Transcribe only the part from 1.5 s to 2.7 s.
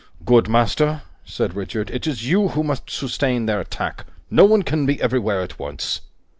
Richard, "it is you who